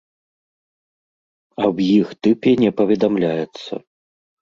Аб 1.69 1.75
іх 1.99 2.07
тыпе 2.23 2.57
не 2.65 2.71
паведамляецца. 2.83 3.73